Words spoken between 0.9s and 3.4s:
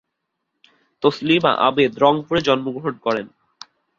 তসলিমা আবেদ রংপুরে জন্মগ্রহণ করেন।